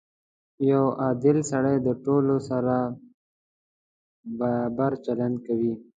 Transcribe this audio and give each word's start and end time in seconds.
•یو 0.71 0.85
عادل 1.03 1.37
سړی 1.51 1.75
د 1.87 1.89
ټولو 2.05 2.35
سره 2.49 2.75
برابر 4.39 4.91
چلند 5.05 5.35
کوي. 5.45 5.73